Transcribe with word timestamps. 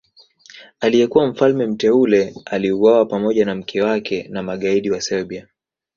Aliyekuwa 0.79 1.27
mfalme 1.27 1.67
mteule 1.67 2.33
aliuawa 2.45 3.05
pamoja 3.05 3.45
na 3.45 3.55
mke 3.55 3.81
wake 3.81 4.27
na 4.29 4.43
magaidi 4.43 4.91
wa 4.91 5.01
Serbia 5.01 5.47